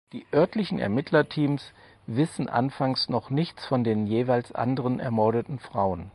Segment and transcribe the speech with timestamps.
[0.13, 1.73] Die örtlichen Ermittlerteams
[2.07, 6.09] wissen anfangs noch nichts von den jeweils anderen ermordeten Frauen.